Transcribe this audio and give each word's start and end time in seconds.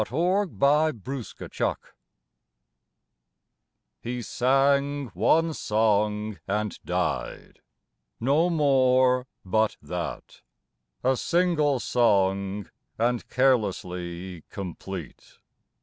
THE 0.01 0.07
SINGER 0.07 0.51
OF 0.65 1.05
ONE 1.05 1.23
SONG 1.23 1.77
He 4.01 4.23
sang 4.23 5.09
one 5.13 5.53
song 5.53 6.39
and 6.47 6.79
died 6.83 7.61
no 8.19 8.49
more 8.49 9.27
but 9.45 9.77
that: 9.83 10.41
A 11.03 11.15
single 11.15 11.79
song 11.79 12.71
and 12.97 13.29
carelessly 13.29 14.43
complete. 14.49 15.37